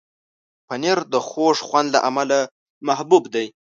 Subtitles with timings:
[0.67, 2.39] پنېر د خوږ خوند له امله
[2.87, 3.45] محبوب دی.